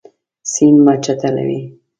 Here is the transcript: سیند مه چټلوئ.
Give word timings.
سیند 0.51 0.77
مه 0.85 0.93
چټلوئ. 1.03 1.61